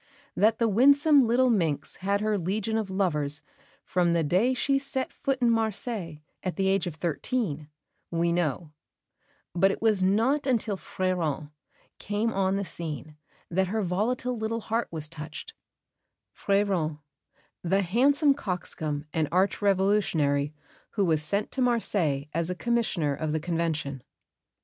[0.35, 3.43] That the winsome little minx had her legion of lovers
[3.83, 7.69] from the day she set foot in Marseilles, at the age of thirteen,
[8.09, 8.71] we know;
[9.53, 11.51] but it was not until Frèron
[11.99, 13.15] came on the scene
[13.51, 15.53] that her volatile little heart was touched
[16.35, 16.97] Frèron,
[17.63, 20.51] the handsome coxcomb and arch revolutionary,
[20.89, 24.01] who was sent to Marseilles as a Commissioner of the Convention.